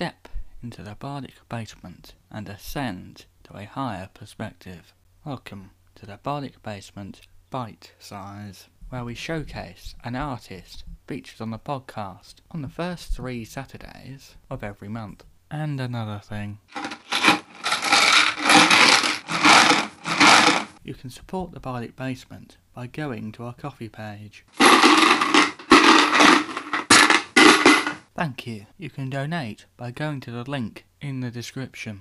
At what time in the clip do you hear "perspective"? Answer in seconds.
4.14-4.94